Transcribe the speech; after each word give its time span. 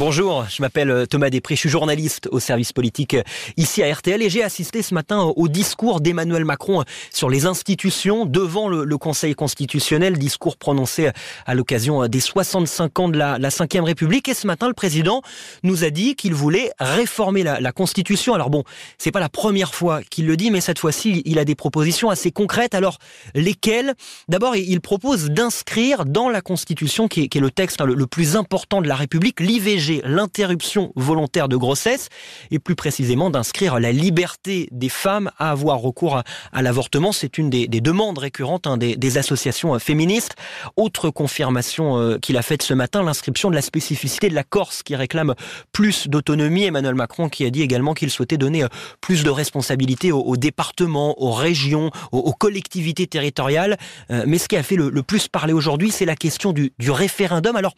Bonjour, 0.00 0.46
je 0.48 0.62
m'appelle 0.62 0.90
euh, 0.90 1.04
Thomas 1.04 1.28
Després, 1.28 1.56
je 1.56 1.60
suis 1.60 1.68
journaliste 1.68 2.26
au 2.32 2.40
service 2.40 2.72
politique 2.72 3.12
euh, 3.12 3.22
ici 3.58 3.82
à 3.82 3.94
RTL 3.94 4.22
et 4.22 4.30
j'ai 4.30 4.42
assisté 4.42 4.80
ce 4.80 4.94
matin 4.94 5.20
au 5.36 5.46
discours 5.46 6.00
d'Emmanuel 6.00 6.46
Macron 6.46 6.80
euh, 6.80 6.84
sur 7.12 7.28
les 7.28 7.44
institutions 7.44 8.24
devant 8.24 8.70
le, 8.70 8.96
Conseil 8.96 9.34
constitutionnel, 9.34 10.16
discours 10.16 10.56
prononcé 10.56 11.10
à 11.44 11.54
l'occasion 11.54 12.08
des 12.08 12.20
65 12.20 12.98
ans 12.98 13.08
de 13.10 13.18
la, 13.18 13.38
la 13.38 13.50
5 13.50 13.76
République. 13.82 14.26
Et 14.30 14.32
ce 14.32 14.46
matin, 14.46 14.68
le 14.68 14.74
président 14.74 15.20
nous 15.64 15.84
a 15.84 15.90
dit 15.90 16.14
qu'il 16.16 16.32
voulait 16.32 16.70
réformer 16.78 17.42
la, 17.42 17.72
Constitution. 17.72 18.32
Alors 18.32 18.48
bon, 18.48 18.64
c'est 18.96 19.12
pas 19.12 19.20
la 19.20 19.28
première 19.28 19.74
fois 19.74 20.00
qu'il 20.02 20.26
le 20.26 20.36
dit, 20.38 20.50
mais 20.50 20.62
cette 20.62 20.78
fois-ci, 20.78 21.20
il 21.26 21.38
a 21.38 21.44
des 21.44 21.54
propositions 21.54 22.08
assez 22.08 22.30
concrètes. 22.30 22.74
Alors, 22.74 22.98
lesquelles? 23.34 23.94
D'abord, 24.28 24.56
il 24.56 24.80
propose 24.80 25.26
d'inscrire 25.30 26.06
dans 26.06 26.30
la 26.30 26.40
Constitution, 26.40 27.06
qui 27.06 27.22
est, 27.22 27.34
le 27.36 27.50
texte 27.50 27.82
hein, 27.82 27.86
le 27.86 28.06
plus 28.06 28.36
important 28.36 28.80
de 28.80 28.88
la 28.88 28.96
République, 28.96 29.40
l'IVG 29.40 29.89
l'interruption 30.04 30.92
volontaire 30.96 31.48
de 31.48 31.56
grossesse 31.56 32.08
et 32.50 32.58
plus 32.58 32.74
précisément 32.74 33.30
d'inscrire 33.30 33.80
la 33.80 33.92
liberté 33.92 34.68
des 34.70 34.88
femmes 34.88 35.30
à 35.38 35.50
avoir 35.50 35.78
recours 35.78 36.22
à, 36.52 36.62
l'avortement. 36.62 37.12
C'est 37.12 37.38
une 37.38 37.50
des, 37.50 37.66
demandes 37.68 38.18
récurrentes 38.18 38.66
hein, 38.66 38.76
des, 38.76 39.18
associations 39.18 39.74
euh, 39.74 39.78
féministes. 39.78 40.36
Autre 40.76 41.10
confirmation 41.10 41.98
euh, 41.98 42.18
qu'il 42.18 42.36
a 42.36 42.42
faite 42.42 42.62
ce 42.62 42.74
matin, 42.74 43.02
l'inscription 43.02 43.50
de 43.50 43.54
la 43.54 43.62
spécificité 43.62 44.28
de 44.28 44.34
la 44.34 44.44
Corse 44.44 44.82
qui 44.82 44.94
réclame 44.94 45.34
plus 45.72 46.08
d'autonomie. 46.08 46.64
Emmanuel 46.64 46.94
Macron 46.94 47.28
qui 47.28 47.44
a 47.44 47.50
dit 47.50 47.62
également 47.62 47.94
qu'il 47.94 48.10
souhaitait 48.10 48.38
donner 48.38 48.64
euh, 48.64 48.68
plus 49.00 49.24
de 49.24 49.30
responsabilités 49.30 50.12
aux, 50.12 50.36
départements, 50.36 51.20
aux 51.20 51.32
régions, 51.32 51.90
aux, 52.12 52.32
collectivités 52.32 53.06
territoriales. 53.06 53.76
mais 54.08 54.38
ce 54.38 54.48
qui 54.48 54.56
a 54.56 54.62
fait 54.62 54.76
le, 54.76 55.02
plus 55.02 55.28
parler 55.28 55.52
aujourd'hui, 55.52 55.90
c'est 55.90 56.04
la 56.04 56.16
question 56.16 56.52
du, 56.52 56.72
du 56.78 56.90
référendum. 56.90 57.56
Alors, 57.56 57.74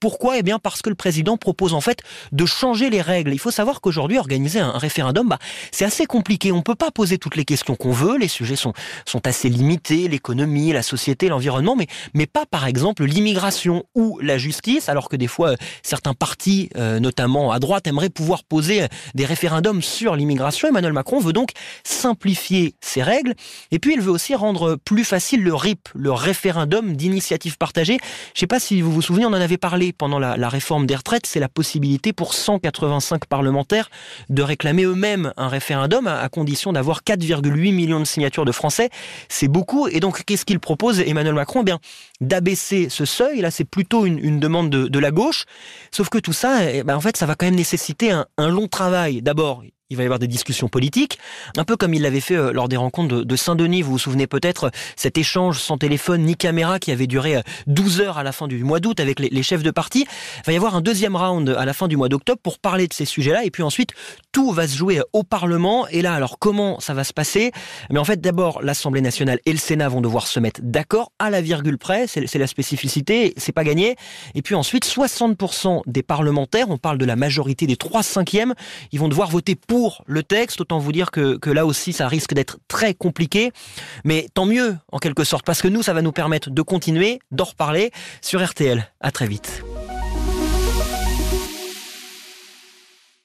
pourquoi 0.00 0.38
Eh 0.38 0.42
bien 0.42 0.58
parce 0.58 0.82
que 0.82 0.88
le 0.88 0.94
président 0.94 1.36
propose 1.36 1.74
en 1.74 1.80
fait 1.80 2.02
de 2.32 2.46
changer 2.46 2.90
les 2.90 3.00
règles. 3.00 3.32
Il 3.32 3.38
faut 3.38 3.50
savoir 3.50 3.80
qu'aujourd'hui, 3.80 4.18
organiser 4.18 4.60
un 4.60 4.76
référendum, 4.76 5.28
bah, 5.28 5.38
c'est 5.72 5.84
assez 5.84 6.06
compliqué. 6.06 6.52
On 6.52 6.58
ne 6.58 6.62
peut 6.62 6.74
pas 6.74 6.90
poser 6.90 7.18
toutes 7.18 7.36
les 7.36 7.44
questions 7.44 7.76
qu'on 7.76 7.92
veut. 7.92 8.18
Les 8.18 8.28
sujets 8.28 8.56
sont, 8.56 8.72
assez 9.24 9.48
limités, 9.48 10.08
l'économie, 10.08 10.72
la 10.72 10.82
société, 10.82 11.28
l'environnement, 11.28 11.74
mais, 11.74 11.86
mais 12.14 12.26
pas 12.26 12.46
par 12.46 12.66
exemple 12.66 13.04
l'immigration 13.04 13.84
ou 13.94 14.18
la 14.20 14.38
justice, 14.38 14.88
alors 14.88 15.08
que 15.08 15.16
des 15.16 15.26
fois, 15.26 15.50
euh, 15.50 15.56
certains 15.82 16.14
partis, 16.14 16.68
euh, 16.76 17.00
notamment 17.00 17.50
à 17.50 17.58
droite, 17.58 17.86
aimeraient 17.86 18.10
pouvoir 18.10 18.44
poser 18.44 18.82
euh, 18.82 18.88
des 19.14 19.24
référendums 19.24 19.82
sur 19.82 20.14
l'immigration. 20.14 20.68
Emmanuel 20.68 20.92
Macron 20.92 21.18
veut 21.18 21.32
donc 21.32 21.50
simplifier 21.82 22.74
ces 22.80 23.02
règles. 23.02 23.34
Et 23.70 23.78
puis, 23.78 23.94
il 23.94 24.00
veut 24.00 24.12
aussi 24.12 24.34
rendre 24.34 24.76
plus 24.76 25.04
facile 25.04 25.42
le 25.42 25.54
RIP, 25.54 25.88
le 25.94 26.12
référendum 26.12 26.94
d'initiative 26.94 27.56
partagée. 27.56 27.96
Je 28.00 28.36
ne 28.36 28.40
sais 28.40 28.46
pas 28.46 28.60
si 28.60 28.82
vous 28.82 28.92
vous 28.92 29.02
souvenez, 29.02 29.24
on 29.24 29.30
en 29.30 29.32
avait 29.34 29.56
parlé 29.56 29.85
pendant 29.92 30.18
la, 30.18 30.48
réforme 30.48 30.86
des 30.86 30.96
retraites, 30.96 31.26
c'est 31.26 31.40
la 31.40 31.48
possibilité 31.48 32.12
pour 32.12 32.34
185 32.34 33.26
parlementaires 33.26 33.90
de 34.28 34.42
réclamer 34.42 34.84
eux-mêmes 34.84 35.32
un 35.36 35.48
référendum 35.48 36.06
à, 36.06 36.28
condition 36.28 36.72
d'avoir 36.72 37.02
4,8 37.02 37.74
millions 37.74 38.00
de 38.00 38.04
signatures 38.04 38.44
de 38.44 38.52
Français. 38.52 38.90
C'est 39.28 39.48
beaucoup. 39.48 39.88
Et 39.88 40.00
donc, 40.00 40.24
qu'est-ce 40.24 40.44
qu'il 40.44 40.60
propose, 40.60 41.00
Emmanuel 41.00 41.34
Macron? 41.34 41.60
Eh 41.62 41.64
bien, 41.64 41.78
d'abaisser 42.20 42.88
ce 42.88 43.04
seuil. 43.04 43.40
Là, 43.40 43.50
c'est 43.50 43.64
plutôt 43.64 44.06
une, 44.06 44.40
demande 44.40 44.70
de, 44.70 44.98
la 44.98 45.10
gauche. 45.10 45.44
Sauf 45.90 46.08
que 46.08 46.18
tout 46.18 46.32
ça, 46.32 46.70
eh 46.70 46.82
ben, 46.82 46.96
en 46.96 47.00
fait, 47.00 47.16
ça 47.16 47.26
va 47.26 47.34
quand 47.34 47.46
même 47.46 47.54
nécessiter 47.54 48.10
un 48.10 48.48
long 48.48 48.68
travail. 48.68 49.22
D'abord, 49.22 49.62
il 49.88 49.96
va 49.96 50.02
y 50.02 50.06
avoir 50.06 50.18
des 50.18 50.26
discussions 50.26 50.68
politiques, 50.68 51.18
un 51.56 51.62
peu 51.62 51.76
comme 51.76 51.94
il 51.94 52.02
l'avait 52.02 52.20
fait 52.20 52.34
euh, 52.34 52.52
lors 52.52 52.68
des 52.68 52.76
rencontres 52.76 53.22
de, 53.22 53.36
Saint-Denis. 53.36 53.82
Vous 53.82 53.92
vous 53.92 53.98
souvenez 53.98 54.26
peut-être 54.26 54.72
cet 54.96 55.16
échange 55.16 55.60
sans 55.60 55.78
téléphone 55.78 56.22
ni 56.22 56.34
caméra 56.34 56.80
qui 56.80 56.90
avait 56.90 57.06
duré 57.06 57.40
12 57.68 58.00
euh, 58.00 58.04
heures 58.04 58.18
à 58.18 58.24
la 58.24 58.32
fin 58.32 58.48
du 58.48 58.64
mois 58.64 58.80
d'août 58.80 58.98
avec 58.98 59.20
les, 59.20 59.42
chefs 59.44 59.62
de 59.62 59.70
parti. 59.70 60.06
Il 60.38 60.46
va 60.46 60.52
y 60.52 60.56
avoir 60.56 60.74
un 60.74 60.80
deuxième 60.80 61.14
round 61.14 61.48
à 61.56 61.64
la 61.64 61.72
fin 61.72 61.86
du 61.86 61.96
mois 61.96 62.08
d'octobre 62.08 62.40
pour 62.42 62.58
parler 62.58 62.88
de 62.88 62.92
ces 62.92 63.04
sujets-là. 63.04 63.44
Et 63.44 63.52
puis 63.52 63.62
ensuite, 63.62 63.92
tout 64.32 64.50
va 64.50 64.66
se 64.66 64.76
jouer 64.76 65.02
au 65.12 65.22
Parlement. 65.22 65.86
Et 65.88 66.02
là, 66.02 66.14
alors 66.14 66.40
comment 66.40 66.80
ça 66.80 66.92
va 66.92 67.04
se 67.04 67.12
passer? 67.12 67.52
Mais 67.90 68.00
en 68.00 68.04
fait, 68.04 68.20
d'abord, 68.20 68.62
l'Assemblée 68.62 69.02
nationale 69.02 69.38
et 69.46 69.52
le 69.52 69.58
Sénat 69.58 69.88
vont 69.88 70.00
devoir 70.00 70.26
se 70.26 70.40
mettre 70.40 70.60
d'accord 70.64 71.12
à 71.20 71.30
la 71.30 71.40
virgule 71.40 71.78
près. 71.78 72.08
C'est 72.08 72.38
la 72.38 72.48
spécificité, 72.48 73.34
c'est 73.36 73.52
pas 73.52 73.62
gagné. 73.62 73.94
Et 74.34 74.42
puis 74.42 74.56
ensuite, 74.56 74.84
60% 74.84 75.82
des 75.86 76.02
parlementaires, 76.02 76.70
on 76.70 76.78
parle 76.78 76.98
de 76.98 77.04
la 77.04 77.14
majorité 77.14 77.68
des 77.68 77.76
3 77.76 78.02
cinquièmes, 78.02 78.54
ils 78.90 78.98
vont 78.98 79.08
devoir 79.08 79.30
voter 79.30 79.54
pour 79.54 79.75
pour 79.76 80.04
le 80.06 80.22
texte. 80.22 80.62
Autant 80.62 80.78
vous 80.78 80.90
dire 80.90 81.10
que, 81.10 81.36
que 81.36 81.50
là 81.50 81.66
aussi, 81.66 81.92
ça 81.92 82.08
risque 82.08 82.32
d'être 82.32 82.56
très 82.66 82.94
compliqué. 82.94 83.52
Mais 84.04 84.26
tant 84.32 84.46
mieux, 84.46 84.78
en 84.90 84.96
quelque 84.96 85.22
sorte, 85.22 85.44
parce 85.44 85.60
que 85.60 85.68
nous, 85.68 85.82
ça 85.82 85.92
va 85.92 86.00
nous 86.00 86.12
permettre 86.12 86.48
de 86.48 86.62
continuer, 86.62 87.18
d'en 87.30 87.44
reparler 87.44 87.90
sur 88.22 88.42
RTL. 88.42 88.90
À 89.02 89.10
très 89.10 89.26
vite. 89.26 89.62